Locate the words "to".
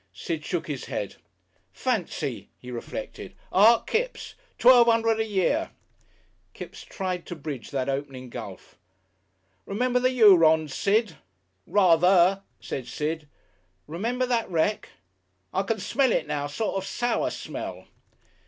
7.27-7.35